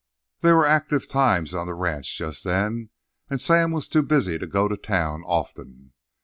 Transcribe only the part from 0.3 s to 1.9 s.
There were active times on the